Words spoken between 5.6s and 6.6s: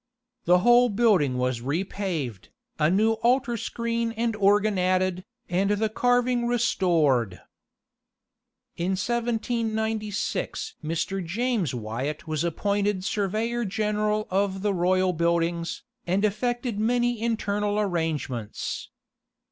the carving